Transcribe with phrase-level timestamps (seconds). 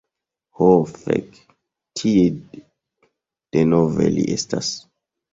[0.59, 1.35] Ho fek.
[1.99, 2.23] Tie
[3.57, 4.71] denove li estas.